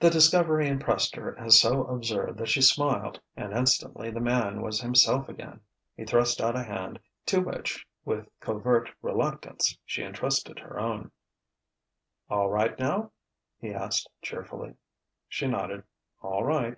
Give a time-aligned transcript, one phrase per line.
[0.00, 4.80] The discovery impressed her as so absurd that she smiled; and instantly the man was
[4.80, 5.60] himself again.
[5.96, 11.12] He thrust out a hand, to which with covert reluctance she entrusted her own.
[12.28, 13.12] "All right now?"
[13.60, 14.74] he asked cheerfully.
[15.28, 15.84] She nodded:
[16.20, 16.76] "All right."